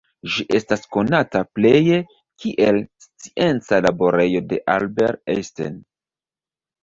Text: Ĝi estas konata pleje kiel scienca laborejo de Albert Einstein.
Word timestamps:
Ĝi 0.35 0.43
estas 0.59 0.85
konata 0.95 1.41
pleje 1.57 1.99
kiel 2.45 2.79
scienca 3.05 3.79
laborejo 3.87 4.41
de 4.53 4.61
Albert 4.77 5.21
Einstein. 5.35 5.77